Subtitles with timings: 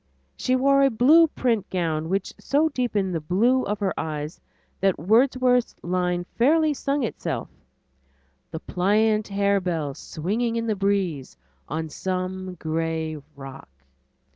[0.35, 4.41] She wore a blue print gown which so deepened the blue of her eyes
[4.79, 7.49] that Wordsworth's line fairly sung itself:
[8.49, 11.37] The pliant harebell swinging in the breeze
[11.69, 13.69] On some gray rock.